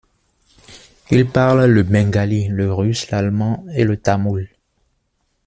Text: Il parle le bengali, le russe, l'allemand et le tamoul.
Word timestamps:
Il 1.11 1.29
parle 1.29 1.65
le 1.67 1.83
bengali, 1.83 2.47
le 2.47 2.73
russe, 2.73 3.11
l'allemand 3.11 3.63
et 3.75 3.83
le 3.83 3.97
tamoul. 3.97 4.49